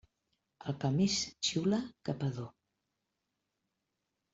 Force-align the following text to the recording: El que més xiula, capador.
El 0.71 0.77
que 0.83 0.91
més 0.95 1.19
xiula, 1.49 1.81
capador. 2.11 2.51